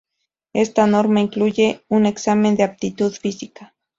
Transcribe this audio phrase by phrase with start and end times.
[0.53, 3.75] Esta norma incluye un Examen de Aptitud Física.